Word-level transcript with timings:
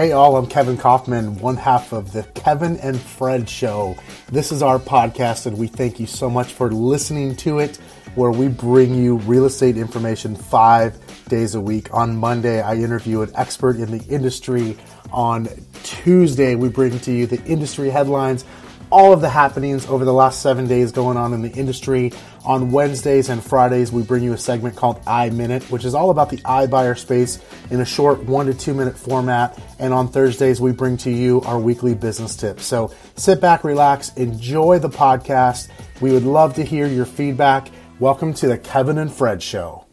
Hey, 0.00 0.12
all, 0.12 0.38
I'm 0.38 0.46
Kevin 0.46 0.78
Kaufman, 0.78 1.38
one 1.40 1.58
half 1.58 1.92
of 1.92 2.12
the 2.12 2.22
Kevin 2.22 2.78
and 2.78 2.98
Fred 2.98 3.46
Show. 3.46 3.98
This 4.32 4.50
is 4.50 4.62
our 4.62 4.78
podcast, 4.78 5.44
and 5.44 5.58
we 5.58 5.66
thank 5.66 6.00
you 6.00 6.06
so 6.06 6.30
much 6.30 6.54
for 6.54 6.70
listening 6.70 7.36
to 7.36 7.58
it, 7.58 7.76
where 8.14 8.30
we 8.30 8.48
bring 8.48 8.94
you 8.94 9.18
real 9.18 9.44
estate 9.44 9.76
information 9.76 10.34
five 10.34 10.98
days 11.28 11.54
a 11.54 11.60
week. 11.60 11.92
On 11.92 12.16
Monday, 12.16 12.62
I 12.62 12.76
interview 12.76 13.20
an 13.20 13.30
expert 13.34 13.76
in 13.76 13.90
the 13.90 14.02
industry. 14.06 14.78
On 15.12 15.46
Tuesday, 15.82 16.54
we 16.54 16.70
bring 16.70 16.98
to 17.00 17.12
you 17.12 17.26
the 17.26 17.44
industry 17.44 17.90
headlines 17.90 18.46
all 18.90 19.12
of 19.12 19.20
the 19.20 19.28
happenings 19.28 19.86
over 19.86 20.04
the 20.04 20.12
last 20.12 20.42
seven 20.42 20.66
days 20.66 20.92
going 20.92 21.16
on 21.16 21.32
in 21.32 21.42
the 21.42 21.50
industry. 21.52 22.12
On 22.44 22.72
Wednesdays 22.72 23.28
and 23.28 23.42
Fridays, 23.42 23.92
we 23.92 24.02
bring 24.02 24.22
you 24.22 24.32
a 24.32 24.38
segment 24.38 24.76
called 24.76 25.02
iMinute, 25.04 25.70
which 25.70 25.84
is 25.84 25.94
all 25.94 26.10
about 26.10 26.30
the 26.30 26.38
iBuyer 26.38 26.98
space 26.98 27.38
in 27.70 27.80
a 27.80 27.84
short 27.84 28.22
one 28.24 28.46
to 28.46 28.54
two 28.54 28.74
minute 28.74 28.96
format. 28.96 29.58
And 29.78 29.94
on 29.94 30.08
Thursdays, 30.08 30.60
we 30.60 30.72
bring 30.72 30.96
to 30.98 31.10
you 31.10 31.40
our 31.42 31.58
weekly 31.58 31.94
business 31.94 32.36
tips. 32.36 32.66
So 32.66 32.92
sit 33.16 33.40
back, 33.40 33.64
relax, 33.64 34.12
enjoy 34.14 34.78
the 34.78 34.90
podcast. 34.90 35.68
We 36.00 36.12
would 36.12 36.24
love 36.24 36.54
to 36.54 36.64
hear 36.64 36.86
your 36.86 37.06
feedback. 37.06 37.68
Welcome 37.98 38.32
to 38.34 38.48
the 38.48 38.58
Kevin 38.58 38.98
and 38.98 39.12
Fred 39.12 39.42
Show. 39.42 39.84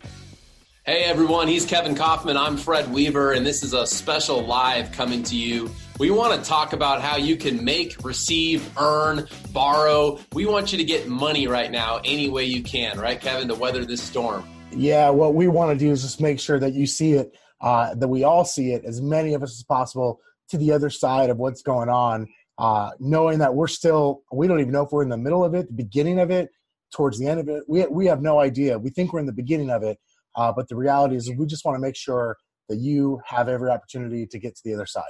Hey 0.89 1.03
everyone, 1.03 1.49
he's 1.49 1.65
Kevin 1.65 1.95
Kaufman. 1.95 2.37
I'm 2.37 2.55
Fred 2.55 2.89
Weaver, 2.93 3.33
and 3.33 3.45
this 3.45 3.61
is 3.61 3.73
a 3.73 3.85
special 3.85 4.45
live 4.45 4.93
coming 4.93 5.21
to 5.23 5.35
you. 5.35 5.69
We 5.99 6.11
want 6.11 6.41
to 6.41 6.49
talk 6.49 6.71
about 6.71 7.01
how 7.01 7.17
you 7.17 7.35
can 7.35 7.61
make, 7.61 8.01
receive, 8.05 8.65
earn, 8.79 9.27
borrow. 9.51 10.17
We 10.31 10.45
want 10.45 10.71
you 10.71 10.77
to 10.77 10.85
get 10.85 11.09
money 11.09 11.45
right 11.45 11.69
now 11.69 11.99
any 12.05 12.29
way 12.29 12.45
you 12.45 12.63
can, 12.63 12.97
right, 12.97 13.19
Kevin, 13.19 13.49
to 13.49 13.55
weather 13.55 13.83
this 13.83 14.01
storm. 14.01 14.47
Yeah, 14.71 15.09
what 15.09 15.35
we 15.35 15.49
want 15.49 15.77
to 15.77 15.85
do 15.85 15.91
is 15.91 16.03
just 16.03 16.21
make 16.21 16.39
sure 16.39 16.57
that 16.57 16.73
you 16.73 16.87
see 16.87 17.15
it, 17.15 17.35
uh, 17.59 17.93
that 17.95 18.07
we 18.07 18.23
all 18.23 18.45
see 18.45 18.71
it, 18.71 18.85
as 18.85 19.01
many 19.01 19.33
of 19.33 19.43
us 19.43 19.59
as 19.59 19.65
possible, 19.65 20.21
to 20.51 20.57
the 20.57 20.71
other 20.71 20.89
side 20.89 21.29
of 21.29 21.35
what's 21.35 21.63
going 21.63 21.89
on, 21.89 22.29
uh, 22.59 22.91
knowing 23.01 23.39
that 23.39 23.53
we're 23.53 23.67
still, 23.67 24.21
we 24.31 24.47
don't 24.47 24.61
even 24.61 24.71
know 24.71 24.83
if 24.83 24.93
we're 24.93 25.03
in 25.03 25.09
the 25.09 25.17
middle 25.17 25.43
of 25.43 25.53
it, 25.53 25.67
the 25.67 25.73
beginning 25.73 26.17
of 26.17 26.31
it, 26.31 26.47
towards 26.93 27.19
the 27.19 27.27
end 27.27 27.41
of 27.41 27.49
it. 27.49 27.63
We, 27.67 27.85
we 27.87 28.05
have 28.05 28.21
no 28.21 28.39
idea. 28.39 28.79
We 28.79 28.89
think 28.89 29.11
we're 29.11 29.19
in 29.19 29.25
the 29.25 29.33
beginning 29.33 29.69
of 29.69 29.83
it 29.83 29.99
uh, 30.37 30.53
but 30.55 30.69
the 30.69 30.75
reality 30.75 31.15
is, 31.15 31.29
we 31.37 31.45
just 31.45 31.65
want 31.65 31.75
to 31.75 31.81
make 31.81 31.95
sure 31.95 32.37
that 32.69 32.77
you 32.77 33.19
have 33.25 33.49
every 33.49 33.69
opportunity 33.69 34.25
to 34.27 34.39
get 34.39 34.55
to 34.55 34.61
the 34.63 34.73
other 34.73 34.85
side. 34.85 35.03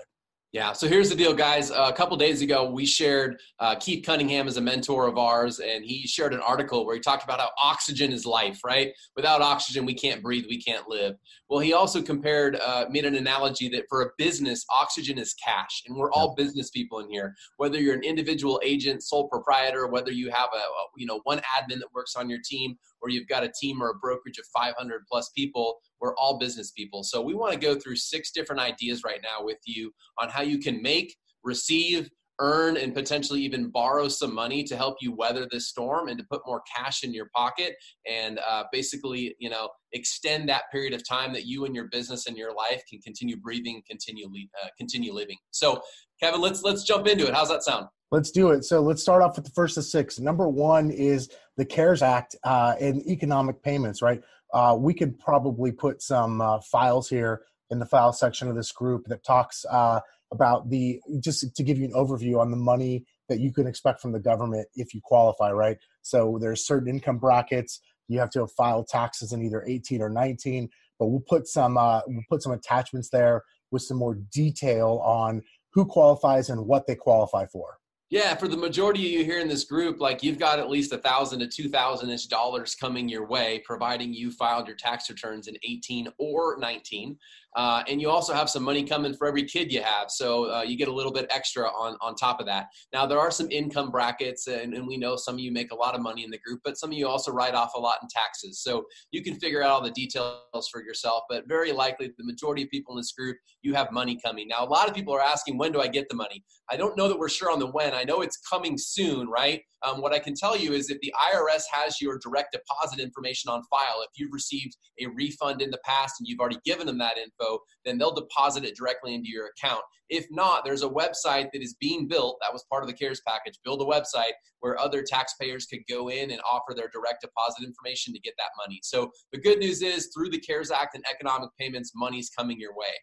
Yeah. 0.54 0.72
So 0.72 0.88
here's 0.88 1.10
the 1.10 1.16
deal, 1.16 1.34
guys. 1.34 1.72
Uh, 1.72 1.88
a 1.90 1.94
couple 1.94 2.16
days 2.16 2.42
ago, 2.42 2.72
we 2.72 2.86
shared 2.86 3.38
uh, 3.60 3.76
Keith 3.76 4.06
Cunningham 4.06 4.48
as 4.48 4.56
a 4.56 4.62
mentor 4.62 5.06
of 5.06 5.18
ours, 5.18 5.60
and 5.60 5.84
he 5.84 6.08
shared 6.08 6.34
an 6.34 6.40
article 6.40 6.86
where 6.86 6.96
he 6.96 7.02
talked 7.02 7.26
about 7.26 7.42
how 7.42 7.50
oxygen 7.62 8.14
is 8.14 8.26
life, 8.26 8.62
right? 8.66 8.94
Without 9.18 9.42
oxygen, 9.42 9.86
we 9.86 9.94
can't 9.94 10.24
breathe, 10.24 10.46
we 10.50 10.62
can't 10.62 10.88
live. 10.88 11.16
Well, 11.50 11.60
he 11.60 11.74
also 11.74 12.02
compared, 12.02 12.56
uh, 12.56 12.86
made 12.90 13.04
an 13.04 13.16
analogy 13.16 13.68
that 13.70 13.84
for 13.90 14.04
a 14.04 14.10
business, 14.18 14.66
oxygen 14.72 15.18
is 15.18 15.34
cash, 15.34 15.84
and 15.86 15.98
we're 15.98 16.12
all 16.14 16.34
business 16.34 16.70
people 16.70 17.00
in 17.00 17.10
here. 17.10 17.36
Whether 17.58 17.82
you're 17.82 17.96
an 17.96 18.04
individual 18.04 18.62
agent, 18.64 19.04
sole 19.04 19.28
proprietor, 19.28 19.88
whether 19.88 20.12
you 20.12 20.32
have 20.32 20.50
a, 20.54 20.58
a 20.58 20.86
you 20.96 21.06
know 21.06 21.20
one 21.26 21.40
admin 21.40 21.80
that 21.80 21.94
works 21.94 22.16
on 22.16 22.30
your 22.30 22.40
team, 22.44 22.78
or 23.02 23.10
you've 23.10 23.28
got 23.28 23.44
a 23.44 23.52
team 23.60 23.82
or 23.82 23.90
a 23.90 23.96
brokerage 23.96 24.38
of 24.38 24.46
500 24.54 25.02
plus 25.10 25.30
people 25.36 25.78
we're 26.00 26.16
all 26.16 26.38
business 26.38 26.72
people. 26.72 27.04
So 27.04 27.22
we 27.22 27.34
want 27.34 27.54
to 27.54 27.60
go 27.60 27.76
through 27.76 27.96
six 27.96 28.32
different 28.32 28.62
ideas 28.62 29.04
right 29.04 29.20
now 29.24 29.44
with 29.44 29.60
you 29.66 29.92
on 30.20 30.30
how 30.30 30.42
you 30.42 30.60
can 30.60 30.82
make, 30.82 31.16
receive, 31.44 32.10
earn, 32.40 32.78
and 32.78 32.94
potentially 32.94 33.42
even 33.42 33.72
borrow 33.72 34.08
some 34.08 34.34
money 34.34 34.64
to 34.64 34.76
help 34.76 34.98
you 35.02 35.12
weather 35.12 35.48
this 35.50 35.70
storm 35.70 36.08
and 36.08 36.20
to 36.20 36.26
put 36.30 36.42
more 36.46 36.62
cash 36.76 37.04
in 37.04 37.14
your 37.14 37.30
pocket 37.36 37.74
and 38.08 38.40
uh, 38.48 38.64
basically, 38.72 39.36
you 39.40 39.50
know, 39.50 39.70
extend 39.94 40.48
that 40.48 40.64
period 40.72 40.94
of 40.94 41.08
time 41.08 41.34
that 41.34 41.48
you 41.48 41.66
and 41.66 41.74
your 41.74 41.88
business 41.88 42.28
and 42.28 42.38
your 42.38 42.54
life 42.54 42.84
can 42.88 43.00
continue 43.00 43.38
breathing, 43.38 43.82
continue 43.90 44.28
uh, 44.64 44.68
continue 44.78 45.12
living. 45.14 45.38
So, 45.50 45.82
Kevin, 46.22 46.42
let's 46.42 46.62
let's 46.62 46.84
jump 46.84 47.08
into 47.08 47.28
it. 47.28 47.34
How's 47.34 47.50
that 47.50 47.64
sound? 47.64 47.88
Let's 48.12 48.32
do 48.32 48.52
it. 48.52 48.64
So 48.64 48.82
let's 48.82 49.02
start 49.02 49.22
off 49.22 49.36
with 49.36 49.44
the 49.44 49.52
first 49.52 49.78
of 49.78 49.84
six. 49.84 50.18
Number 50.18 50.48
one 50.48 50.92
is 50.92 51.30
the 51.58 51.66
CARES 51.66 52.02
Act 52.02 52.36
uh, 52.44 52.76
and 52.80 53.06
economic 53.08 53.62
payments, 53.62 54.02
right? 54.02 54.22
Uh, 54.54 54.78
we 54.80 54.94
could 54.94 55.20
probably 55.20 55.72
put 55.72 56.02
some 56.02 56.40
uh, 56.40 56.60
files 56.62 57.10
here 57.10 57.42
in 57.70 57.80
the 57.80 57.86
file 57.86 58.14
section 58.14 58.48
of 58.48 58.56
this 58.56 58.72
group 58.72 59.06
that 59.08 59.24
talks 59.26 59.66
uh, 59.70 60.00
about 60.32 60.70
the 60.70 61.02
just 61.20 61.56
to 61.56 61.64
give 61.64 61.78
you 61.78 61.86
an 61.86 61.94
overview 61.94 62.40
on 62.40 62.52
the 62.52 62.58
money 62.58 63.06
that 63.30 63.40
you 63.40 63.52
can 63.52 63.68
expect 63.68 64.02
from 64.02 64.14
the 64.14 64.20
government 64.20 64.68
if 64.76 64.94
you 64.94 65.02
qualify, 65.04 65.52
right? 65.52 65.78
So 66.02 66.38
there's 66.40 66.66
certain 66.66 66.88
income 66.88 67.18
brackets. 67.18 67.82
You 68.08 68.20
have 68.20 68.30
to 68.32 68.48
filed 68.48 68.88
taxes 68.88 69.34
in 69.34 69.42
either 69.42 69.64
18 69.68 70.02
or 70.02 70.10
19, 70.10 70.70
but 70.98 71.08
we'll 71.08 71.24
put 71.28 71.48
some 71.48 71.78
uh, 71.78 72.02
we'll 72.08 72.24
put 72.30 72.42
some 72.42 72.54
attachments 72.54 73.10
there 73.10 73.44
with 73.72 73.82
some 73.82 73.98
more 73.98 74.16
detail 74.32 75.02
on 75.04 75.44
who 75.74 75.86
qualifies 75.86 76.50
and 76.50 76.66
what 76.66 76.88
they 76.88 76.96
qualify 76.96 77.46
for. 77.46 77.78
Yeah, 78.10 78.36
for 78.36 78.48
the 78.48 78.56
majority 78.56 79.06
of 79.06 79.12
you 79.12 79.26
here 79.26 79.42
in 79.42 79.50
this 79.50 79.66
group, 79.66 80.00
like 80.00 80.24
you've 80.24 80.40
got 80.40 80.60
at 80.60 80.70
least 80.70 80.94
a 80.94 80.98
thousand 80.98 81.40
to 81.40 81.48
two 81.48 81.68
thousand 81.68 82.10
ish 82.10 82.28
dollars 82.28 82.74
coming 82.74 83.10
your 83.10 83.28
way, 83.28 83.62
providing 83.66 84.14
you 84.14 84.32
filed 84.32 84.66
your 84.66 84.78
tax 84.78 85.10
returns 85.10 85.50
in 85.50 85.58
18 85.62 86.08
or 86.18 86.58
19. 86.58 87.18
Uh, 87.58 87.84
and 87.88 88.00
you 88.00 88.08
also 88.08 88.34
have 88.36 88.52
some 88.52 88.62
money 88.62 88.84
coming 88.84 89.16
for 89.16 89.28
every 89.28 89.44
kid 89.44 89.74
you 89.74 89.82
have. 89.82 90.12
So 90.12 90.54
uh, 90.54 90.62
you 90.62 90.78
get 90.78 90.90
a 90.90 90.94
little 90.94 91.12
bit 91.12 91.26
extra 91.32 91.66
on, 91.66 91.98
on 92.02 92.14
top 92.14 92.40
of 92.40 92.46
that. 92.46 92.68
Now, 92.94 93.08
there 93.08 93.18
are 93.18 93.32
some 93.32 93.50
income 93.50 93.90
brackets, 93.90 94.46
and, 94.46 94.76
and, 94.76 94.88
we 94.88 94.96
know 94.96 95.16
some 95.16 95.34
of 95.36 95.40
you 95.40 95.52
make 95.52 95.72
a 95.72 95.76
lot 95.76 95.96
of 95.96 96.02
money 96.02 96.24
in 96.24 96.30
the 96.30 96.38
group, 96.38 96.62
but 96.64 96.78
some 96.78 96.92
of 96.92 96.98
you 96.98 97.08
also 97.08 97.32
write 97.32 97.56
off 97.56 97.72
a 97.76 97.80
lot 97.80 97.98
in 98.04 98.08
taxes. 98.10 98.62
So 98.62 98.86
you 99.12 99.24
can 99.24 99.40
figure 99.40 99.64
out 99.64 99.72
all 99.72 99.82
the 99.82 99.92
details 99.92 100.70
for 100.72 100.84
yourself, 100.84 101.24
but 101.30 101.48
very 101.48 101.72
likely 101.72 102.12
the 102.16 102.24
majority 102.24 102.62
of 102.62 102.70
people 102.70 102.94
in 102.94 103.00
this 103.00 103.12
group, 103.12 103.36
you 103.64 103.74
have 103.74 103.92
money 103.92 104.20
coming. 104.24 104.48
Now, 104.48 104.64
a 104.64 104.70
lot 104.70 104.88
of 104.88 104.94
people 104.94 105.16
are 105.16 105.22
asking, 105.22 105.58
when 105.58 105.72
do 105.72 105.82
I 105.82 105.88
get 105.88 106.08
the 106.10 106.16
money? 106.16 106.44
I 106.70 106.78
don't 106.78 106.96
know 106.96 107.08
that 107.08 107.18
we're 107.18 107.28
sure 107.28 107.52
on 107.52 107.60
the 107.60 107.68
when. 107.68 107.96
I 107.96 108.04
know 108.04 108.22
it's 108.22 108.38
coming 108.38 108.78
soon, 108.78 109.28
right? 109.28 109.62
Um, 109.84 110.02
what 110.02 110.14
I 110.14 110.20
can 110.20 110.34
tell 110.34 110.58
you 110.58 110.74
is 110.74 110.90
if 110.90 111.00
the 111.02 111.14
IRS 111.34 111.64
has 111.72 112.02
your 112.02 112.20
direct 112.20 112.54
deposit 112.54 113.00
information 113.00 113.52
on 113.52 113.62
file, 113.70 114.02
if 114.02 114.10
you've 114.16 114.34
received 114.34 114.76
a 115.00 115.08
refund 115.08 115.62
in 115.62 115.70
the 115.70 115.80
past 115.86 116.16
and 116.20 116.28
you've 116.28 116.40
already 116.40 116.60
given 116.66 116.88
them 116.88 116.98
that 116.98 117.18
info, 117.18 117.47
then 117.86 117.98
they'll 117.98 118.14
deposit 118.14 118.64
it 118.64 118.76
directly 118.76 119.14
into 119.14 119.30
your 119.30 119.48
account. 119.48 119.82
If 120.10 120.26
not, 120.32 120.64
there's 120.64 120.84
a 120.84 120.90
website 120.90 121.50
that 121.52 121.62
is 121.62 121.76
being 121.80 122.08
built. 122.08 122.38
That 122.42 122.54
was 122.54 122.66
part 122.70 122.84
of 122.84 122.90
the 122.90 122.96
CARES 122.96 123.22
package. 123.28 123.60
Build 123.64 123.82
a 123.82 123.86
website 123.86 124.34
where 124.62 124.80
other 124.80 125.04
taxpayers 125.04 125.66
could 125.66 125.82
go 125.90 126.10
in 126.10 126.32
and 126.32 126.42
offer 126.50 126.74
their 126.76 126.90
direct 126.94 127.22
deposit 127.22 127.66
information 127.66 128.14
to 128.14 128.20
get 128.20 128.34
that 128.38 128.52
money. 128.58 128.80
So 128.84 129.12
the 129.34 129.40
good 129.40 129.60
news 129.60 129.82
is 129.82 130.10
through 130.16 130.30
the 130.30 130.40
CARES 130.40 130.72
Act 130.72 130.96
and 130.96 131.04
economic 131.12 131.50
payments, 131.60 131.92
money's 131.96 132.30
coming 132.30 132.60
your 132.60 132.76
way. 132.76 132.94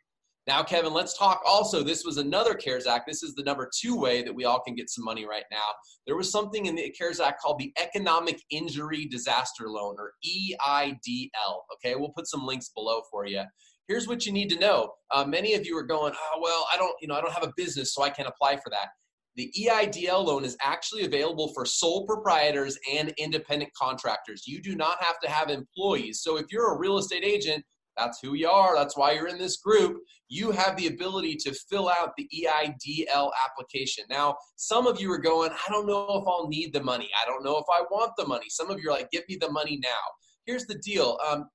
Now, 0.46 0.62
Kevin, 0.62 0.92
let's 0.92 1.16
talk 1.16 1.40
also. 1.46 1.82
This 1.82 2.04
was 2.04 2.18
another 2.18 2.52
CARES 2.54 2.86
Act. 2.86 3.06
This 3.06 3.22
is 3.22 3.34
the 3.34 3.42
number 3.44 3.70
two 3.80 3.98
way 3.98 4.22
that 4.22 4.34
we 4.34 4.44
all 4.44 4.60
can 4.60 4.74
get 4.74 4.90
some 4.90 5.02
money 5.04 5.24
right 5.24 5.44
now. 5.50 5.64
There 6.06 6.16
was 6.16 6.30
something 6.30 6.66
in 6.66 6.74
the 6.74 6.90
CARES 6.90 7.18
Act 7.18 7.40
called 7.40 7.58
the 7.58 7.72
Economic 7.80 8.42
Injury 8.50 9.06
Disaster 9.06 9.68
Loan, 9.68 9.96
or 9.98 10.12
EIDL. 10.26 11.62
Okay, 11.74 11.94
we'll 11.94 12.12
put 12.14 12.28
some 12.28 12.44
links 12.44 12.68
below 12.74 13.00
for 13.10 13.26
you. 13.26 13.42
Here's 13.88 14.08
what 14.08 14.24
you 14.24 14.32
need 14.32 14.48
to 14.50 14.58
know. 14.58 14.92
Uh, 15.10 15.24
many 15.24 15.54
of 15.54 15.66
you 15.66 15.76
are 15.76 15.82
going, 15.82 16.14
oh, 16.14 16.40
well, 16.40 16.66
I 16.72 16.76
don't, 16.76 16.94
you 17.00 17.08
know, 17.08 17.14
I 17.14 17.20
don't 17.20 17.32
have 17.32 17.44
a 17.44 17.52
business, 17.56 17.94
so 17.94 18.02
I 18.02 18.10
can't 18.10 18.28
apply 18.28 18.56
for 18.56 18.70
that. 18.70 18.88
The 19.36 19.52
EIDL 19.58 20.24
loan 20.24 20.44
is 20.44 20.56
actually 20.62 21.04
available 21.04 21.52
for 21.54 21.66
sole 21.66 22.06
proprietors 22.06 22.78
and 22.92 23.12
independent 23.18 23.72
contractors. 23.76 24.44
You 24.46 24.62
do 24.62 24.76
not 24.76 25.02
have 25.02 25.18
to 25.20 25.28
have 25.28 25.50
employees. 25.50 26.20
So 26.22 26.36
if 26.36 26.46
you're 26.50 26.72
a 26.72 26.78
real 26.78 26.98
estate 26.98 27.24
agent, 27.24 27.64
that's 27.96 28.20
who 28.20 28.34
you 28.34 28.48
are. 28.48 28.74
That's 28.76 28.96
why 28.96 29.12
you're 29.12 29.28
in 29.28 29.38
this 29.38 29.58
group. 29.58 29.98
You 30.28 30.50
have 30.52 30.76
the 30.76 30.86
ability 30.86 31.36
to 31.40 31.54
fill 31.70 31.88
out 31.88 32.12
the 32.16 32.28
EIDL 32.34 33.30
application. 33.44 34.04
Now, 34.08 34.36
some 34.56 34.86
of 34.86 35.00
you 35.00 35.12
are 35.12 35.18
going, 35.18 35.50
I 35.50 35.70
don't 35.70 35.86
know 35.86 36.06
if 36.22 36.24
I'll 36.26 36.48
need 36.48 36.72
the 36.72 36.82
money. 36.82 37.08
I 37.22 37.26
don't 37.28 37.44
know 37.44 37.58
if 37.58 37.66
I 37.72 37.82
want 37.90 38.12
the 38.16 38.26
money. 38.26 38.46
Some 38.48 38.70
of 38.70 38.80
you 38.80 38.90
are 38.90 38.92
like, 38.92 39.10
give 39.10 39.24
me 39.28 39.36
the 39.40 39.50
money 39.50 39.78
now. 39.82 39.90
Here's 40.46 40.66
the 40.66 40.78
deal. 40.78 41.18
Um, 41.28 41.46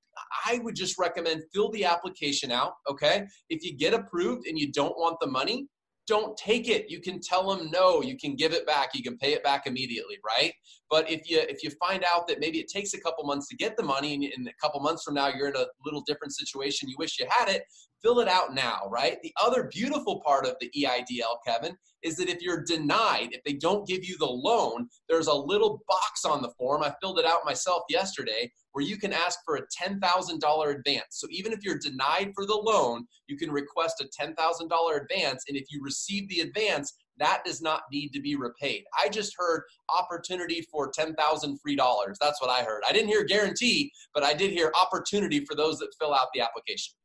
I 0.46 0.60
would 0.64 0.76
just 0.76 0.98
recommend 0.98 1.44
fill 1.54 1.72
the 1.72 1.86
application 1.86 2.52
out, 2.52 2.74
okay? 2.90 3.26
If 3.50 3.64
you 3.64 3.78
get 3.78 3.94
approved 3.94 4.48
and 4.48 4.58
you 4.58 4.72
don't 4.72 4.98
want 4.98 5.18
the 5.22 5.28
money, 5.28 5.68
don't 6.10 6.36
take 6.38 6.68
it 6.68 6.90
you 6.90 7.00
can 7.00 7.22
tell 7.22 7.56
them 7.56 7.70
no 7.72 8.02
you 8.02 8.18
can 8.18 8.36
give 8.36 8.52
it 8.52 8.66
back 8.66 8.90
you 8.96 9.04
can 9.04 9.16
pay 9.20 9.34
it 9.34 9.44
back 9.44 9.68
immediately 9.68 10.18
right 10.26 10.54
but 10.90 11.10
if 11.10 11.30
you 11.30 11.40
if 11.48 11.64
you 11.64 11.70
find 11.72 12.04
out 12.04 12.28
that 12.28 12.40
maybe 12.40 12.60
it 12.60 12.68
takes 12.68 12.94
a 12.94 13.00
couple 13.00 13.24
months 13.24 13.48
to 13.48 13.56
get 13.56 13.78
the 13.78 13.84
money 13.84 14.32
and 14.36 14.48
a 14.48 14.54
couple 14.62 14.80
months 14.80 15.04
from 15.04 15.14
now 15.14 15.28
you're 15.28 15.50
in 15.50 15.56
a 15.56 15.66
little 15.86 16.02
different 16.02 16.34
situation 16.34 16.90
you 16.90 16.96
wish 16.98 17.20
you 17.20 17.26
had 17.30 17.50
it 17.50 17.64
fill 18.02 18.20
it 18.20 18.28
out 18.28 18.54
now 18.54 18.82
right 18.90 19.18
the 19.24 19.34
other 19.42 19.70
beautiful 19.74 20.22
part 20.26 20.46
of 20.46 20.56
the 20.60 20.72
eidl 20.84 21.38
kevin 21.46 21.76
is 22.02 22.16
that 22.16 22.30
if 22.30 22.42
you're 22.42 22.64
denied 22.64 23.30
if 23.32 23.44
they 23.44 23.54
don't 23.54 23.88
give 23.88 24.04
you 24.04 24.18
the 24.18 24.26
loan 24.26 24.88
there's 25.10 25.28
a 25.28 25.34
little 25.34 25.82
box 25.88 26.26
on 26.26 26.42
the 26.42 26.52
form 26.58 26.84
i 26.84 26.94
filled 27.02 27.20
it 27.20 27.26
out 27.26 27.46
myself 27.46 27.84
yesterday 27.90 28.50
where 28.74 28.86
you 28.86 28.98
can 28.98 29.14
ask 29.14 29.40
for 29.46 29.56
a 29.56 29.62
$10,000 29.82 30.76
advance. 30.76 31.06
So 31.10 31.28
even 31.32 31.52
if 31.52 31.60
you're 31.64 31.80
denied 31.80 32.32
for 32.36 32.46
the 32.46 32.56
loan, 32.56 33.06
you 33.28 33.38
can 33.38 33.52
request 33.52 34.02
a 34.02 34.24
$10,000 34.24 35.02
advance. 35.02 35.44
And 35.48 35.58
if 35.58 35.66
you 35.72 35.82
receive 35.84 36.30
the 36.30 36.42
advance, 36.42 36.94
that 37.20 37.44
does 37.46 37.62
not 37.62 37.84
need 37.92 38.10
to 38.14 38.22
be 38.22 38.36
repaid. 38.36 38.84
I 39.00 39.10
just 39.10 39.34
heard 39.38 39.64
opportunity 39.96 40.66
for 40.72 40.90
10,000 40.90 41.60
free 41.60 41.76
dollars. 41.76 42.18
That's 42.22 42.42
what 42.42 42.50
I 42.50 42.64
heard. 42.64 42.82
I 42.88 42.92
didn't 42.92 43.10
hear 43.10 43.24
guarantee, 43.24 43.92
but 44.14 44.24
I 44.24 44.34
did 44.34 44.52
hear 44.52 44.72
opportunity 44.80 45.46
for 45.46 45.56
those 45.56 45.80
that 45.80 45.90
fill 46.00 46.14
out 46.14 46.28
the 46.34 46.42
application. 46.42 46.96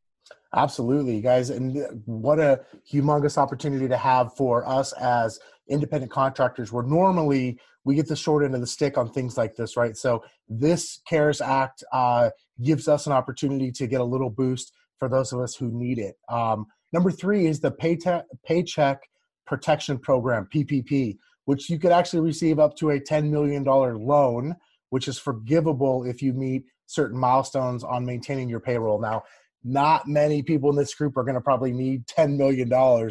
Absolutely, 0.54 1.20
guys. 1.20 1.50
And 1.50 2.02
what 2.06 2.38
a 2.38 2.60
humongous 2.90 3.36
opportunity 3.36 3.88
to 3.88 3.96
have 3.96 4.34
for 4.36 4.66
us 4.66 4.92
as 4.94 5.38
independent 5.68 6.12
contractors, 6.12 6.72
where 6.72 6.84
normally 6.84 7.58
we 7.84 7.94
get 7.94 8.06
the 8.06 8.16
short 8.16 8.44
end 8.44 8.54
of 8.54 8.60
the 8.60 8.66
stick 8.66 8.96
on 8.96 9.10
things 9.10 9.36
like 9.36 9.56
this, 9.56 9.76
right? 9.76 9.96
So, 9.96 10.22
this 10.48 11.00
CARES 11.08 11.40
Act 11.40 11.82
uh, 11.92 12.30
gives 12.62 12.88
us 12.88 13.06
an 13.06 13.12
opportunity 13.12 13.72
to 13.72 13.86
get 13.86 14.00
a 14.00 14.04
little 14.04 14.30
boost 14.30 14.72
for 14.98 15.08
those 15.08 15.32
of 15.32 15.40
us 15.40 15.54
who 15.54 15.70
need 15.72 15.98
it. 15.98 16.16
Um, 16.28 16.66
number 16.92 17.10
three 17.10 17.46
is 17.46 17.60
the 17.60 17.72
Payte- 17.72 18.24
Paycheck 18.46 19.00
Protection 19.46 19.98
Program, 19.98 20.48
PPP, 20.52 21.18
which 21.44 21.68
you 21.68 21.78
could 21.78 21.92
actually 21.92 22.20
receive 22.20 22.58
up 22.58 22.76
to 22.76 22.90
a 22.90 23.00
$10 23.00 23.30
million 23.30 23.64
loan, 23.64 24.56
which 24.90 25.08
is 25.08 25.18
forgivable 25.18 26.04
if 26.04 26.22
you 26.22 26.32
meet 26.32 26.64
certain 26.86 27.18
milestones 27.18 27.84
on 27.84 28.04
maintaining 28.04 28.48
your 28.48 28.60
payroll. 28.60 29.00
Now, 29.00 29.22
not 29.62 30.06
many 30.06 30.42
people 30.42 30.70
in 30.70 30.76
this 30.76 30.94
group 30.94 31.16
are 31.16 31.24
going 31.24 31.34
to 31.34 31.40
probably 31.40 31.72
need 31.72 32.06
$10 32.06 32.36
million, 32.36 32.68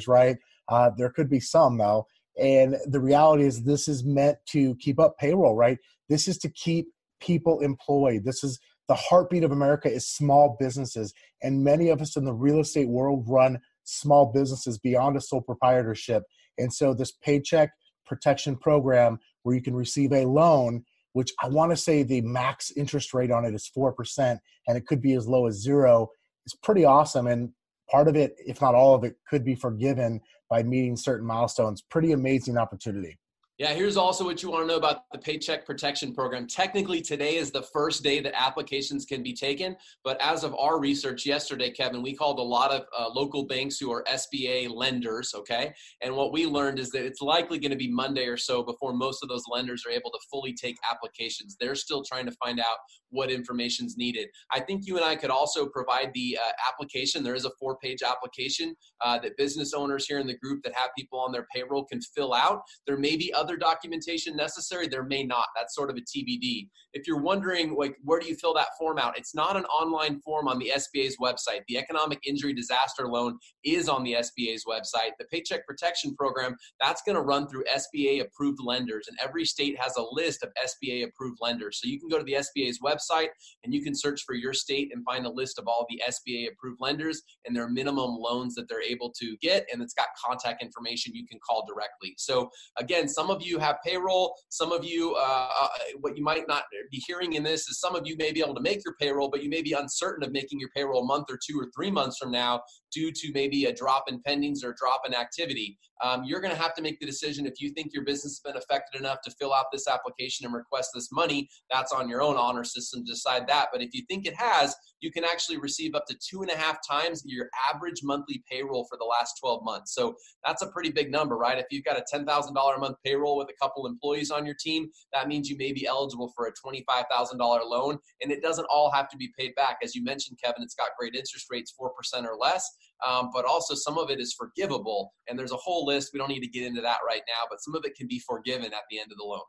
right? 0.08 0.38
Uh, 0.70 0.92
there 0.98 1.10
could 1.10 1.30
be 1.30 1.40
some, 1.40 1.78
though. 1.78 2.06
And 2.40 2.78
the 2.86 3.00
reality 3.00 3.44
is, 3.44 3.64
this 3.64 3.88
is 3.88 4.04
meant 4.04 4.38
to 4.50 4.76
keep 4.76 5.00
up 5.00 5.18
payroll, 5.18 5.56
right? 5.56 5.78
This 6.10 6.28
is 6.28 6.38
to 6.40 6.50
keep 6.50 6.88
people 7.20 7.60
employed. 7.60 8.24
This 8.24 8.44
is 8.44 8.60
the 8.88 8.96
heartbeat 8.96 9.44
of 9.44 9.52
America 9.52 9.90
is 9.90 10.08
small 10.08 10.58
businesses. 10.60 11.14
And 11.42 11.64
many 11.64 11.90
of 11.90 12.02
us 12.02 12.18
in 12.18 12.26
the 12.26 12.34
real 12.34 12.60
estate 12.60 12.90
world 12.90 13.26
run 13.28 13.60
small 13.84 14.32
businesses 14.34 14.78
beyond 14.78 15.18
a 15.18 15.22
sole 15.22 15.42
proprietorship. 15.42 16.24
And 16.58 16.72
so, 16.72 16.94
this 16.94 17.12
paycheck 17.12 17.72
protection 18.06 18.56
program 18.56 19.20
where 19.44 19.56
you 19.56 19.62
can 19.62 19.76
receive 19.76 20.12
a 20.12 20.26
loan 20.26 20.84
which 21.14 21.32
I 21.42 21.48
want 21.48 21.72
to 21.72 21.78
say 21.78 22.04
the 22.04 22.22
max 22.22 22.72
interest 22.72 23.14
rate 23.14 23.32
on 23.32 23.46
it 23.46 23.54
is 23.54 23.72
4%, 23.76 24.38
and 24.68 24.78
it 24.78 24.86
could 24.86 25.02
be 25.02 25.14
as 25.14 25.28
low 25.28 25.48
as 25.48 25.62
zero 25.62 26.10
is 26.46 26.56
pretty 26.62 26.86
awesome. 26.86 27.28
And 27.28 27.52
part 27.90 28.08
of 28.08 28.16
it, 28.16 28.36
if 28.46 28.62
not 28.62 28.76
all 28.76 28.96
of 28.96 29.04
it, 29.04 29.16
could 29.30 29.46
be 29.46 29.56
forgiven 29.56 30.22
by 30.50 30.64
meeting 30.64 30.98
certain 30.98 31.26
milestones. 31.26 31.82
Pretty 31.82 32.12
amazing 32.12 32.58
opportunity. 32.58 33.18
Yeah, 33.64 33.72
here's 33.72 33.96
also 33.96 34.26
what 34.26 34.44
you 34.44 34.52
want 34.52 34.64
to 34.64 34.68
know 34.68 34.76
about 34.76 35.10
the 35.14 35.18
Paycheck 35.18 35.66
Protection 35.66 36.14
Program. 36.14 36.48
Technically, 36.48 37.02
today 37.02 37.38
is 37.38 37.50
the 37.50 37.62
first 37.62 38.04
day 38.04 38.20
that 38.20 38.34
applications 38.36 39.06
can 39.06 39.24
be 39.24 39.32
taken, 39.32 39.78
but 40.04 40.20
as 40.20 40.44
of 40.44 40.54
our 40.56 40.82
research 40.82 41.26
yesterday, 41.26 41.72
Kevin, 41.72 42.02
we 42.04 42.14
called 42.14 42.40
a 42.40 42.44
lot 42.44 42.72
of 42.72 42.84
uh, 43.00 43.08
local 43.08 43.46
banks 43.46 43.78
who 43.78 43.90
are 43.90 44.04
SBA 44.04 44.70
lenders, 44.70 45.34
okay? 45.34 45.74
And 46.02 46.14
what 46.14 46.34
we 46.34 46.46
learned 46.46 46.78
is 46.78 46.90
that 46.90 47.06
it's 47.06 47.22
likely 47.22 47.58
going 47.58 47.72
to 47.72 47.78
be 47.78 47.90
Monday 47.90 48.26
or 48.26 48.36
so 48.36 48.64
before 48.64 48.92
most 48.92 49.24
of 49.24 49.30
those 49.30 49.46
lenders 49.50 49.86
are 49.88 49.92
able 49.92 50.12
to 50.12 50.20
fully 50.30 50.54
take 50.54 50.76
applications. 50.92 51.56
They're 51.58 51.74
still 51.74 52.04
trying 52.04 52.26
to 52.26 52.34
find 52.34 52.60
out 52.60 52.80
what 53.12 53.32
information 53.32 53.86
is 53.86 53.96
needed. 53.96 54.28
I 54.52 54.60
think 54.60 54.86
you 54.86 54.98
and 54.98 55.06
I 55.06 55.16
could 55.16 55.30
also 55.30 55.68
provide 55.68 56.12
the 56.14 56.38
uh, 56.42 56.52
application. 56.70 57.24
There 57.24 57.36
is 57.36 57.46
a 57.46 57.52
four 57.60 57.78
page 57.78 58.00
application 58.04 58.76
uh, 59.00 59.20
that 59.20 59.38
business 59.38 59.74
owners 59.74 60.06
here 60.06 60.20
in 60.20 60.28
the 60.28 60.38
group 60.40 60.64
that 60.64 60.74
have 60.76 60.90
people 60.98 61.20
on 61.20 61.32
their 61.32 61.46
payroll 61.54 61.86
can 61.86 62.02
fill 62.02 62.34
out. 62.34 62.64
There 62.88 62.98
may 62.98 63.16
be 63.16 63.32
other 63.34 63.53
documentation 63.58 64.36
necessary, 64.36 64.88
there 64.88 65.04
may 65.04 65.24
not. 65.24 65.48
That's 65.56 65.76
sort 65.76 65.90
of 65.90 65.98
a 65.98 66.02
TBD. 66.02 66.70
If 66.94 67.08
you're 67.08 67.22
wondering, 67.22 67.76
like, 67.76 67.96
where 68.04 68.20
do 68.20 68.28
you 68.28 68.36
fill 68.36 68.54
that 68.56 68.70
form 68.78 68.98
out? 68.98 69.18
It's 69.18 69.36
not 69.36 69.58
an 69.58 69.66
online 69.66 70.20
form 70.22 70.48
on 70.48 70.60
the 70.60 70.72
SBA's 70.76 71.18
website. 71.18 71.62
The 71.68 71.78
Economic 71.78 72.20
Injury 72.26 72.54
Disaster 72.54 73.08
Loan 73.08 73.38
is 73.64 73.90
on 73.90 74.04
the 74.04 74.14
SBA's 74.14 74.66
website. 74.66 75.12
The 75.20 75.26
Paycheck 75.32 75.66
Protection 75.68 76.16
Program, 76.16 76.56
that's 76.80 77.02
going 77.02 77.16
to 77.16 77.22
run 77.22 77.48
through 77.48 77.64
SBA 77.66 78.22
approved 78.22 78.60
lenders, 78.64 79.08
and 79.08 79.18
every 79.24 79.46
state 79.46 79.78
has 79.80 79.96
a 79.98 80.06
list 80.12 80.44
of 80.44 80.52
SBA 80.64 81.06
approved 81.06 81.40
lenders. 81.42 81.80
So 81.82 81.88
you 81.88 82.00
can 82.00 82.10
go 82.10 82.18
to 82.18 82.24
the 82.24 82.34
SBA's 82.34 82.80
website 82.80 82.94
website 83.04 83.30
and 83.64 83.74
you 83.74 83.84
can 83.84 83.96
search 83.96 84.24
for 84.26 84.36
your 84.36 84.54
state 84.54 84.90
and 84.94 85.04
find 85.04 85.26
a 85.26 85.30
list 85.30 85.60
of 85.60 85.68
all 85.68 85.86
the 85.90 86.02
SBA 86.08 86.52
approved 86.52 86.80
lenders 86.82 87.22
and 87.46 87.56
their 87.56 87.70
minimum 87.70 88.16
loans 88.18 88.56
that 88.56 88.68
they're 88.68 88.82
able 88.82 89.12
to 89.20 89.38
get. 89.42 89.66
And 89.72 89.82
it's 89.82 89.94
got 89.94 90.08
contact 90.24 90.62
information 90.62 91.16
you 91.16 91.26
can 91.28 91.40
call 91.46 91.66
directly. 91.68 92.14
So, 92.18 92.50
again, 92.78 93.08
some 93.08 93.30
of 93.30 93.33
you 93.42 93.58
have 93.60 93.78
payroll. 93.86 94.36
Some 94.50 94.72
of 94.72 94.84
you, 94.84 95.16
uh, 95.16 95.50
uh, 95.62 95.68
what 96.02 96.18
you 96.18 96.24
might 96.24 96.48
not 96.48 96.64
be 96.92 97.02
hearing 97.08 97.34
in 97.34 97.44
this 97.44 97.68
is 97.70 97.80
some 97.80 97.96
of 97.96 98.06
you 98.06 98.16
may 98.18 98.32
be 98.32 98.42
able 98.42 98.56
to 98.56 98.62
make 98.62 98.84
your 98.86 98.96
payroll, 99.00 99.30
but 99.30 99.44
you 99.44 99.50
may 99.50 99.62
be 99.62 99.74
uncertain 99.74 100.24
of 100.24 100.32
making 100.32 100.60
your 100.60 100.70
payroll 100.76 101.04
a 101.04 101.06
month 101.06 101.28
or 101.30 101.40
two 101.46 101.60
or 101.60 101.70
three 101.76 101.92
months 101.92 102.18
from 102.18 102.32
now 102.32 102.62
due 102.92 103.12
to 103.12 103.32
maybe 103.34 103.66
a 103.66 103.74
drop 103.74 104.06
in 104.08 104.22
pendings 104.22 104.64
or 104.64 104.76
drop 104.78 105.02
in 105.06 105.14
activity. 105.14 105.78
Um, 106.04 106.24
you're 106.26 106.42
going 106.42 106.54
to 106.54 106.62
have 106.62 106.76
to 106.76 106.82
make 106.82 107.00
the 107.00 107.06
decision 107.06 107.46
if 107.46 107.62
you 107.62 107.72
think 107.72 107.94
your 107.94 108.04
business 108.04 108.34
has 108.34 108.40
been 108.40 108.58
affected 108.58 109.00
enough 109.00 109.20
to 109.24 109.32
fill 109.32 109.54
out 109.54 109.68
this 109.72 109.88
application 109.88 110.46
and 110.46 110.54
request 110.54 110.90
this 110.94 111.10
money. 111.12 111.50
That's 111.72 111.94
on 111.94 112.10
your 112.10 112.22
own 112.22 112.36
honor 112.36 112.66
system 112.66 113.06
to 113.06 113.12
decide 113.12 113.48
that. 113.48 113.70
But 113.72 113.82
if 113.82 113.94
you 113.94 114.04
think 114.10 114.28
it 114.28 114.36
has, 114.36 114.76
you 115.00 115.12
can 115.12 115.24
actually 115.24 115.58
receive 115.58 115.96
up 115.96 116.06
to 116.08 116.16
two 116.16 116.42
and 116.42 116.52
a 116.52 116.58
half 116.58 116.78
times 116.88 117.24
your 117.26 117.50
average 117.74 118.02
monthly 118.04 118.44
payroll 118.50 118.86
for 118.90 118.98
the 118.98 119.06
last 119.06 119.36
12 119.42 119.64
months. 119.64 119.94
So 119.94 120.16
that's 120.46 120.62
a 120.62 120.68
pretty 120.68 120.92
big 120.92 121.12
number, 121.12 121.38
right? 121.38 121.58
If 121.58 121.66
you've 121.72 121.86
got 121.86 121.98
a 121.98 122.04
$10,000 122.14 122.26
a 122.26 122.80
month 122.80 122.98
payroll 123.06 123.23
with 123.38 123.50
a 123.50 123.54
couple 123.62 123.86
employees 123.88 124.32
on 124.32 124.46
your 124.46 124.56
team, 124.60 124.90
that 125.14 125.28
means 125.28 125.50
you 125.50 125.58
may 125.58 125.72
be 125.72 125.88
eligible 125.88 126.32
for 126.36 126.48
a 126.48 126.52
$25,000 126.52 127.40
loan. 127.40 127.98
And 128.22 128.32
it 128.32 128.42
doesn't 128.42 128.66
all 128.66 128.92
have 128.92 129.10
to 129.10 129.18
be 129.18 129.32
paid 129.38 129.56
back. 129.56 129.78
As 129.84 129.96
you 129.96 130.04
mentioned, 130.04 130.38
Kevin, 130.44 130.64
it's 130.64 130.76
got 130.76 130.90
great 131.00 131.16
interest 131.16 131.48
rates, 131.50 131.74
4% 131.80 131.90
or 132.26 132.36
less. 132.36 132.70
Um, 133.06 133.30
but 133.34 133.46
also 133.46 133.76
some 133.76 133.98
of 133.98 134.10
it 134.10 134.20
is 134.20 134.34
forgivable. 134.34 135.14
And 135.28 135.38
there's 135.38 135.52
a 135.52 135.58
whole 135.58 135.86
list. 135.86 136.12
We 136.14 136.20
don't 136.20 136.30
need 136.30 136.42
to 136.42 136.48
get 136.48 136.64
into 136.64 136.82
that 136.82 137.00
right 137.08 137.22
now, 137.28 137.46
but 137.50 137.62
some 137.62 137.76
of 137.76 137.84
it 137.86 137.96
can 137.96 138.08
be 138.08 138.20
forgiven 138.20 138.68
at 138.68 138.84
the 138.90 139.00
end 139.00 139.12
of 139.12 139.18
the 139.18 139.26
loan. 139.26 139.42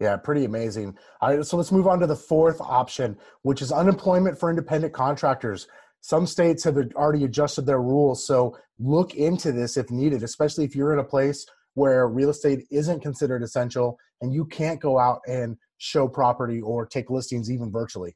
Yeah, 0.00 0.16
pretty 0.16 0.46
amazing. 0.46 0.96
All 1.20 1.36
right, 1.36 1.44
so 1.44 1.58
let's 1.58 1.70
move 1.70 1.86
on 1.86 2.00
to 2.00 2.06
the 2.06 2.16
fourth 2.16 2.60
option, 2.60 3.18
which 3.42 3.60
is 3.60 3.70
unemployment 3.70 4.38
for 4.38 4.48
independent 4.48 4.94
contractors. 4.94 5.68
Some 6.00 6.26
states 6.26 6.64
have 6.64 6.78
already 6.94 7.24
adjusted 7.24 7.66
their 7.66 7.82
rules, 7.82 8.26
so 8.26 8.56
look 8.78 9.14
into 9.14 9.52
this 9.52 9.76
if 9.76 9.90
needed, 9.90 10.22
especially 10.22 10.64
if 10.64 10.74
you're 10.74 10.94
in 10.94 10.98
a 10.98 11.04
place 11.04 11.44
where 11.74 12.08
real 12.08 12.30
estate 12.30 12.66
isn't 12.70 13.00
considered 13.00 13.42
essential 13.42 13.96
and 14.20 14.32
you 14.32 14.44
can't 14.44 14.80
go 14.80 14.98
out 14.98 15.20
and 15.26 15.56
show 15.78 16.06
property 16.06 16.60
or 16.60 16.86
take 16.86 17.10
listings 17.10 17.50
even 17.50 17.70
virtually. 17.70 18.14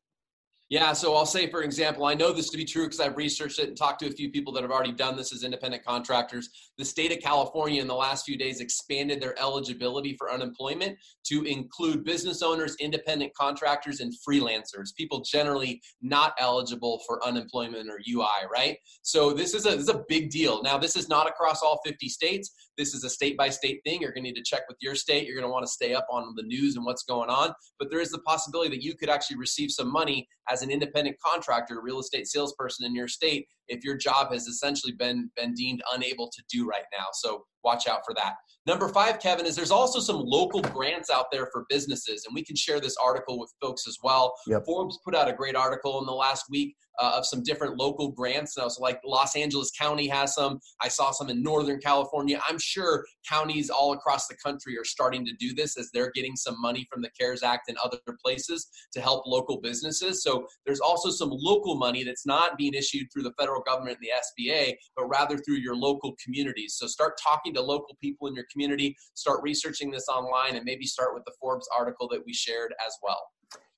Yeah, 0.71 0.95
so 0.95 1.15
I'll 1.15 1.27
say, 1.27 1.51
for 1.51 1.63
example, 1.63 2.07
I 2.07 2.15
know 2.15 2.33
this 2.33 2.49
to 2.49 2.57
be 2.57 2.65
true 2.65 2.85
because 2.85 2.99
I've 2.99 3.19
researched 3.19 3.59
it 3.59 3.69
and 3.69 3.77
talked 3.77 4.01
to 4.01 4.07
a 4.07 4.11
few 4.11 4.31
people 4.31 4.51
that 4.55 4.63
have 4.63 4.71
already 4.71 4.93
done 4.93 5.15
this 5.15 5.31
as 5.31 5.45
independent 5.45 5.85
contractors. 5.85 6.49
The 6.79 6.85
state 6.87 7.13
of 7.13 7.19
California 7.19 7.83
in 7.83 7.87
the 7.87 7.95
last 7.95 8.25
few 8.25 8.39
days 8.39 8.61
expanded 8.61 9.21
their 9.21 9.39
eligibility 9.39 10.17
for 10.17 10.33
unemployment 10.33 10.99
to 11.27 11.45
include 11.45 12.03
business 12.03 12.41
owners, 12.41 12.77
independent 12.81 13.35
contractors, 13.35 14.01
and 14.01 14.15
freelancers, 14.27 14.95
people 14.97 15.21
generally 15.21 15.83
not 16.01 16.33
eligible 16.39 17.03
for 17.07 17.23
unemployment 17.27 17.91
or 17.91 18.01
UI, 18.11 18.49
right? 18.51 18.79
So 19.03 19.35
this 19.35 19.53
is 19.53 19.67
a, 19.67 19.71
this 19.71 19.83
is 19.83 19.89
a 19.91 20.03
big 20.09 20.31
deal. 20.31 20.63
Now, 20.63 20.79
this 20.79 20.97
is 20.97 21.11
not 21.11 21.29
across 21.29 21.61
all 21.63 21.79
50 21.85 22.09
states. 22.09 22.51
This 22.79 22.95
is 22.95 23.05
a 23.05 23.11
state 23.11 23.37
by 23.37 23.51
state 23.51 23.83
thing. 23.85 24.01
You're 24.01 24.13
going 24.13 24.25
to 24.25 24.31
need 24.31 24.37
to 24.37 24.43
check 24.43 24.63
with 24.67 24.79
your 24.81 24.95
state. 24.95 25.27
You're 25.27 25.37
going 25.37 25.49
to 25.49 25.53
want 25.53 25.67
to 25.67 25.71
stay 25.71 25.95
up 25.95 26.07
on 26.11 26.35
the 26.37 26.43
news 26.43 26.77
and 26.77 26.87
what's 26.87 27.05
going 27.05 27.29
on. 27.29 27.53
But 27.79 27.91
there 27.91 28.01
is 28.01 28.11
the 28.11 28.19
possibility 28.21 28.71
that 28.71 28.83
you 28.83 28.97
could 28.97 29.11
actually 29.11 29.37
receive 29.37 29.71
some 29.71 29.93
money 29.93 30.27
as 30.55 30.63
an 30.63 30.71
independent 30.71 31.17
contractor, 31.25 31.81
real 31.83 31.99
estate 31.99 32.29
salesperson 32.29 32.87
in 32.87 32.95
your 32.95 33.09
state, 33.09 33.47
if 33.67 33.83
your 33.83 33.97
job 33.97 34.33
has 34.33 34.47
essentially 34.47 34.93
been 34.93 35.31
been 35.37 35.53
deemed 35.55 35.83
unable 35.93 36.31
to 36.31 36.43
do 36.49 36.67
right 36.67 36.85
now. 36.97 37.07
So 37.13 37.45
watch 37.65 37.89
out 37.89 38.03
for 38.07 38.15
that. 38.15 38.35
Number 38.67 38.89
five, 38.89 39.19
Kevin, 39.21 39.47
is 39.47 39.57
there's 39.57 39.71
also 39.71 39.99
some 40.01 40.23
local 40.25 40.63
grants 40.63 41.11
out 41.11 41.27
there 41.33 41.49
for 41.53 41.67
businesses, 41.69 42.25
and 42.25 42.35
we 42.35 42.45
can 42.45 42.57
share 42.57 42.81
this 42.81 42.97
article 42.97 43.39
with 43.39 43.53
folks 43.61 43.87
as 43.89 43.99
well. 44.03 44.33
Yep. 44.47 44.65
Forbes 44.65 44.99
put 45.05 45.15
out 45.15 45.29
a 45.29 45.33
great 45.33 45.57
article 45.57 45.99
in 45.99 46.07
the 46.07 46.13
last 46.13 46.45
week 46.51 46.77
uh, 47.01 47.13
of 47.17 47.27
some 47.27 47.43
different 47.43 47.77
local 47.77 48.11
grants. 48.11 48.57
Now, 48.57 48.69
so, 48.69 48.83
like 48.83 49.01
Los 49.05 49.37
Angeles 49.37 49.71
County 49.79 50.09
has 50.09 50.35
some. 50.35 50.61
I 50.81 50.89
saw 50.89 51.11
some 51.11 51.31
in 51.31 51.43
Northern 51.43 51.81
California. 51.81 52.41
I'm 52.49 52.59
sure 52.59 53.05
counties 53.29 53.71
all 53.71 53.93
across 53.93 54.29
the 54.29 54.37
country 54.37 54.79
are 54.79 54.85
starting 54.85 55.25
to 55.27 55.33
do 55.39 55.55
this 55.55 55.79
as 55.79 55.91
they're 55.93 56.13
getting 56.15 56.37
some 56.37 56.61
money 56.61 56.87
from 56.93 57.03
the 57.03 57.11
CARES 57.19 57.43
Act 57.43 57.69
and 57.69 57.77
other 57.79 57.99
places 58.25 58.69
to 58.93 59.01
help 59.01 59.27
local 59.27 59.61
businesses. 59.61 60.23
So 60.23 60.47
there's 60.67 60.81
also 60.81 61.11
some 61.11 61.31
local 61.33 61.77
money 61.77 62.05
that's 62.05 62.27
not 62.27 62.57
being 62.57 62.75
issued 62.75 63.09
through 63.13 63.23
the 63.23 63.35
federal 63.39 63.63
government 63.63 63.99
and 64.01 64.09
the 64.09 64.49
SBA, 64.51 64.75
but 64.97 65.07
rather 65.07 65.39
through 65.39 65.57
your 65.57 65.77
local 65.77 66.15
communities. 66.23 66.77
So 66.79 66.87
start 66.87 67.15
talking 67.23 67.55
to 67.55 67.63
local 67.63 67.97
people 68.01 68.29
in 68.29 68.35
your 68.35 68.47
community, 68.53 68.97
start 69.15 69.41
researching 69.43 69.91
this 69.91 70.07
online, 70.09 70.57
and 70.57 70.65
maybe 70.65 70.87
start 70.87 71.15
with 71.15 71.25
the 71.25 71.33
Forbes 71.41 71.69
article 71.77 72.09
that 72.09 72.25
we 72.25 72.33
shared 72.33 72.75
as 72.87 72.97
well. 73.03 73.21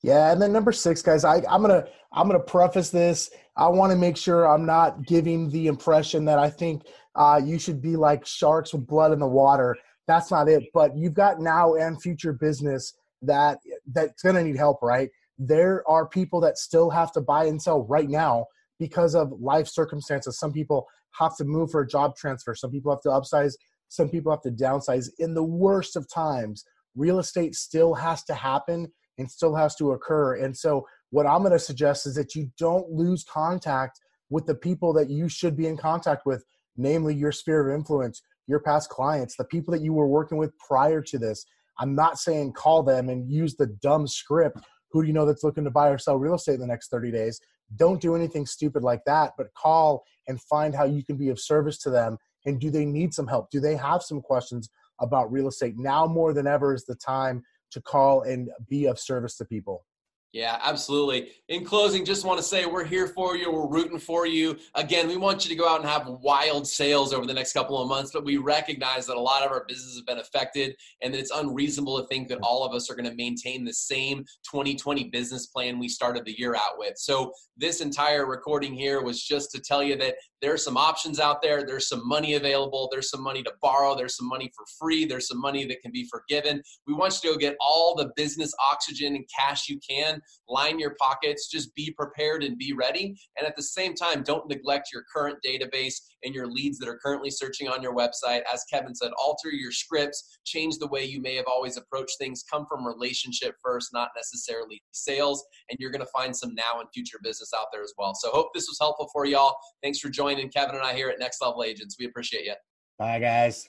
Yeah, 0.06 0.30
and 0.30 0.40
then 0.40 0.52
number 0.52 0.70
six, 0.70 1.02
guys, 1.02 1.24
I, 1.24 1.38
I'm 1.50 1.62
gonna 1.62 1.84
I'm 2.12 2.28
gonna 2.28 2.38
preface 2.38 2.90
this. 2.90 3.28
I 3.56 3.66
want 3.66 3.90
to 3.90 3.98
make 3.98 4.16
sure 4.16 4.46
I'm 4.46 4.64
not 4.64 5.04
giving 5.04 5.50
the 5.50 5.66
impression 5.66 6.24
that 6.26 6.38
I 6.38 6.48
think 6.48 6.82
uh, 7.16 7.40
you 7.44 7.58
should 7.58 7.82
be 7.82 7.96
like 7.96 8.24
sharks 8.24 8.72
with 8.72 8.86
blood 8.86 9.10
in 9.10 9.18
the 9.18 9.26
water. 9.26 9.76
That's 10.06 10.30
not 10.30 10.48
it. 10.48 10.62
But 10.72 10.96
you've 10.96 11.14
got 11.14 11.40
now 11.40 11.74
and 11.74 12.00
future 12.00 12.32
business 12.32 12.94
that 13.22 13.58
that's 13.92 14.22
gonna 14.22 14.44
need 14.44 14.56
help, 14.56 14.80
right? 14.80 15.08
There 15.40 15.82
are 15.88 16.06
people 16.06 16.40
that 16.42 16.56
still 16.56 16.88
have 16.88 17.10
to 17.14 17.20
buy 17.20 17.46
and 17.46 17.60
sell 17.60 17.84
right 17.88 18.08
now 18.08 18.46
because 18.78 19.16
of 19.16 19.32
life 19.40 19.66
circumstances. 19.66 20.38
Some 20.38 20.52
people 20.52 20.86
have 21.18 21.36
to 21.38 21.44
move 21.44 21.72
for 21.72 21.80
a 21.80 21.88
job 21.88 22.14
transfer. 22.14 22.54
Some 22.54 22.70
people 22.70 22.92
have 22.92 23.02
to 23.02 23.08
upsize. 23.08 23.54
Some 23.88 24.08
people 24.08 24.30
have 24.30 24.42
to 24.42 24.52
downsize. 24.52 25.08
In 25.18 25.34
the 25.34 25.42
worst 25.42 25.96
of 25.96 26.08
times, 26.08 26.64
real 26.94 27.18
estate 27.18 27.56
still 27.56 27.94
has 27.94 28.22
to 28.26 28.34
happen 28.34 28.92
and 29.18 29.30
still 29.30 29.54
has 29.54 29.74
to 29.76 29.92
occur. 29.92 30.36
And 30.36 30.56
so, 30.56 30.86
what 31.10 31.26
I'm 31.26 31.40
going 31.40 31.52
to 31.52 31.58
suggest 31.58 32.06
is 32.06 32.14
that 32.16 32.34
you 32.34 32.50
don't 32.58 32.90
lose 32.90 33.24
contact 33.24 34.00
with 34.28 34.46
the 34.46 34.54
people 34.54 34.92
that 34.94 35.08
you 35.08 35.28
should 35.28 35.56
be 35.56 35.66
in 35.66 35.76
contact 35.76 36.26
with, 36.26 36.44
namely 36.76 37.14
your 37.14 37.32
sphere 37.32 37.68
of 37.68 37.74
influence, 37.74 38.22
your 38.46 38.60
past 38.60 38.90
clients, 38.90 39.36
the 39.36 39.44
people 39.44 39.72
that 39.72 39.82
you 39.82 39.92
were 39.92 40.08
working 40.08 40.38
with 40.38 40.56
prior 40.58 41.00
to 41.02 41.18
this. 41.18 41.44
I'm 41.78 41.94
not 41.94 42.18
saying 42.18 42.54
call 42.54 42.82
them 42.82 43.08
and 43.08 43.30
use 43.30 43.54
the 43.54 43.66
dumb 43.66 44.06
script. 44.06 44.58
Who 44.90 45.02
do 45.02 45.08
you 45.08 45.14
know 45.14 45.26
that's 45.26 45.44
looking 45.44 45.64
to 45.64 45.70
buy 45.70 45.88
or 45.88 45.98
sell 45.98 46.16
real 46.16 46.34
estate 46.34 46.54
in 46.54 46.60
the 46.60 46.66
next 46.66 46.88
30 46.88 47.10
days? 47.10 47.40
Don't 47.74 48.00
do 48.00 48.14
anything 48.14 48.46
stupid 48.46 48.82
like 48.82 49.02
that, 49.06 49.32
but 49.36 49.52
call 49.54 50.04
and 50.28 50.40
find 50.40 50.74
how 50.74 50.84
you 50.84 51.04
can 51.04 51.16
be 51.16 51.28
of 51.28 51.40
service 51.40 51.78
to 51.78 51.90
them. 51.90 52.16
And 52.46 52.60
do 52.60 52.70
they 52.70 52.84
need 52.84 53.12
some 53.12 53.26
help? 53.26 53.50
Do 53.50 53.60
they 53.60 53.76
have 53.76 54.02
some 54.02 54.20
questions 54.20 54.70
about 55.00 55.30
real 55.32 55.48
estate? 55.48 55.74
Now 55.76 56.06
more 56.06 56.32
than 56.32 56.46
ever 56.46 56.72
is 56.72 56.84
the 56.84 56.94
time 56.94 57.42
to 57.76 57.82
call 57.82 58.22
and 58.22 58.48
be 58.70 58.86
of 58.86 58.98
service 58.98 59.36
to 59.36 59.44
people. 59.44 59.84
Yeah, 60.32 60.58
absolutely. 60.62 61.30
In 61.48 61.64
closing, 61.64 62.04
just 62.04 62.26
want 62.26 62.38
to 62.38 62.42
say 62.42 62.66
we're 62.66 62.84
here 62.84 63.06
for 63.06 63.36
you. 63.36 63.50
We're 63.50 63.68
rooting 63.68 63.98
for 63.98 64.26
you. 64.26 64.58
Again, 64.74 65.08
we 65.08 65.16
want 65.16 65.44
you 65.44 65.48
to 65.48 65.56
go 65.56 65.66
out 65.66 65.80
and 65.80 65.88
have 65.88 66.06
wild 66.06 66.66
sales 66.66 67.14
over 67.14 67.24
the 67.24 67.32
next 67.32 67.54
couple 67.54 67.80
of 67.80 67.88
months, 67.88 68.10
but 68.12 68.24
we 68.24 68.36
recognize 68.36 69.06
that 69.06 69.16
a 69.16 69.20
lot 69.20 69.42
of 69.42 69.50
our 69.50 69.64
businesses 69.66 69.96
have 69.96 70.04
been 70.04 70.18
affected 70.18 70.76
and 71.00 71.14
that 71.14 71.20
it's 71.20 71.30
unreasonable 71.30 71.98
to 72.00 72.06
think 72.08 72.28
that 72.28 72.40
all 72.42 72.64
of 72.64 72.74
us 72.74 72.90
are 72.90 72.94
going 72.94 73.08
to 73.08 73.16
maintain 73.16 73.64
the 73.64 73.72
same 73.72 74.24
2020 74.50 75.04
business 75.04 75.46
plan 75.46 75.78
we 75.78 75.88
started 75.88 76.24
the 76.26 76.38
year 76.38 76.54
out 76.54 76.76
with. 76.76 76.98
So, 76.98 77.32
this 77.58 77.80
entire 77.80 78.26
recording 78.26 78.74
here 78.74 79.00
was 79.00 79.22
just 79.22 79.50
to 79.52 79.60
tell 79.60 79.82
you 79.82 79.96
that 79.96 80.16
there's 80.42 80.62
some 80.62 80.76
options 80.76 81.18
out 81.18 81.40
there. 81.40 81.64
There's 81.64 81.88
some 81.88 82.06
money 82.06 82.34
available. 82.34 82.90
There's 82.92 83.08
some 83.08 83.22
money 83.22 83.42
to 83.42 83.52
borrow. 83.62 83.96
There's 83.96 84.14
some 84.16 84.28
money 84.28 84.52
for 84.54 84.66
free. 84.78 85.06
There's 85.06 85.28
some 85.28 85.40
money 85.40 85.64
that 85.64 85.80
can 85.80 85.90
be 85.90 86.06
forgiven. 86.10 86.62
We 86.86 86.92
want 86.92 87.18
you 87.22 87.30
to 87.30 87.34
go 87.34 87.40
get 87.40 87.56
all 87.58 87.94
the 87.94 88.10
business 88.14 88.52
oxygen 88.70 89.16
and 89.16 89.24
cash 89.34 89.70
you 89.70 89.80
can 89.88 90.15
line 90.48 90.78
your 90.78 90.94
pockets, 91.00 91.48
just 91.48 91.74
be 91.74 91.92
prepared 91.92 92.42
and 92.42 92.58
be 92.58 92.72
ready. 92.72 93.16
And 93.36 93.46
at 93.46 93.56
the 93.56 93.62
same 93.62 93.94
time, 93.94 94.22
don't 94.22 94.48
neglect 94.48 94.90
your 94.92 95.04
current 95.14 95.38
database 95.46 95.94
and 96.24 96.34
your 96.34 96.46
leads 96.46 96.78
that 96.78 96.88
are 96.88 96.98
currently 96.98 97.30
searching 97.30 97.68
on 97.68 97.82
your 97.82 97.94
website. 97.94 98.42
As 98.52 98.64
Kevin 98.70 98.94
said, 98.94 99.12
alter 99.18 99.50
your 99.50 99.72
scripts, 99.72 100.38
change 100.44 100.78
the 100.78 100.88
way 100.88 101.04
you 101.04 101.20
may 101.20 101.36
have 101.36 101.46
always 101.46 101.76
approached 101.76 102.16
things, 102.18 102.44
come 102.50 102.66
from 102.68 102.86
relationship 102.86 103.54
first, 103.62 103.90
not 103.92 104.10
necessarily 104.16 104.82
sales. 104.92 105.44
And 105.70 105.78
you're 105.80 105.90
going 105.90 106.04
to 106.04 106.10
find 106.12 106.36
some 106.36 106.54
now 106.54 106.80
and 106.80 106.88
future 106.92 107.18
business 107.22 107.52
out 107.56 107.66
there 107.72 107.82
as 107.82 107.92
well. 107.98 108.14
So, 108.14 108.30
hope 108.30 108.50
this 108.54 108.66
was 108.68 108.78
helpful 108.80 109.08
for 109.12 109.24
y'all. 109.24 109.56
Thanks 109.82 109.98
for 109.98 110.08
joining 110.08 110.48
Kevin 110.50 110.74
and 110.74 110.84
I 110.84 110.94
here 110.94 111.08
at 111.08 111.18
Next 111.18 111.40
Level 111.42 111.62
Agents. 111.62 111.96
We 111.98 112.06
appreciate 112.06 112.44
you. 112.44 112.54
Bye, 112.98 113.18
guys. 113.18 113.68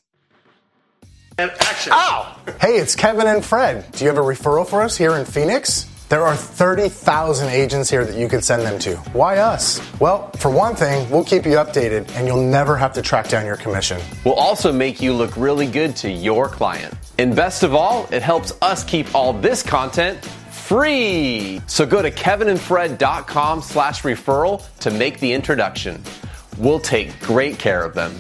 And 1.38 1.52
action. 1.52 1.92
Ow! 1.94 2.36
Hey, 2.60 2.78
it's 2.78 2.96
Kevin 2.96 3.28
and 3.28 3.46
Fred. 3.46 3.92
Do 3.92 4.04
you 4.04 4.10
have 4.10 4.18
a 4.18 4.22
referral 4.22 4.68
for 4.68 4.82
us 4.82 4.98
here 4.98 5.16
in 5.16 5.26
Phoenix? 5.26 5.86
There 6.10 6.24
are 6.24 6.38
30,000 6.38 7.50
agents 7.50 7.90
here 7.90 8.06
that 8.06 8.18
you 8.18 8.30
could 8.30 8.42
send 8.42 8.62
them 8.62 8.80
to. 8.80 8.96
Why 9.12 9.40
us? 9.40 9.82
Well, 10.00 10.32
for 10.38 10.50
one 10.50 10.74
thing, 10.74 11.10
we'll 11.10 11.26
keep 11.26 11.46
you 11.46 11.58
updated 11.58 12.10
and 12.16 12.26
you'll 12.26 12.42
never 12.42 12.78
have 12.78 12.94
to 12.94 13.02
track 13.02 13.28
down 13.28 13.46
your 13.46 13.58
commission. 13.58 14.00
We'll 14.24 14.36
also 14.36 14.72
make 14.72 15.02
you 15.02 15.12
look 15.12 15.36
really 15.36 15.68
good 15.68 15.98
to 15.98 16.10
your 16.10 16.48
client. 16.48 16.94
And 17.20 17.36
best 17.36 17.64
of 17.64 17.76
all, 17.76 18.08
it 18.10 18.22
helps 18.22 18.54
us 18.62 18.86
keep 18.86 19.14
all 19.14 19.34
this 19.34 19.62
content 19.62 20.24
free. 20.24 21.62
So 21.68 21.86
go 21.86 22.02
to 22.02 22.10
kevinandfred.com 22.10 23.62
slash 23.62 24.04
referral 24.04 24.64
to 24.80 24.92
make 24.92 25.20
the 25.20 25.34
introduction. 25.34 26.02
We'll 26.58 26.80
take 26.80 27.20
great 27.20 27.60
care 27.60 27.84
of 27.84 27.94
them. 27.94 28.16